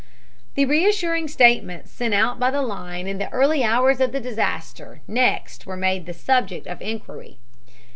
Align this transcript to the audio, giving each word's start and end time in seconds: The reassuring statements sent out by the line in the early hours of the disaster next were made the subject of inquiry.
The 0.55 0.65
reassuring 0.65 1.27
statements 1.27 1.91
sent 1.91 2.11
out 2.15 2.39
by 2.39 2.49
the 2.49 2.63
line 2.63 3.05
in 3.05 3.19
the 3.19 3.29
early 3.29 3.63
hours 3.63 3.99
of 4.01 4.11
the 4.11 4.19
disaster 4.19 5.01
next 5.07 5.67
were 5.67 5.77
made 5.77 6.07
the 6.07 6.13
subject 6.15 6.65
of 6.65 6.81
inquiry. 6.81 7.37